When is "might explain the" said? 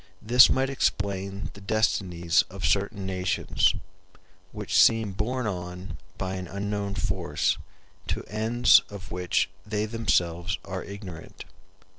0.49-1.61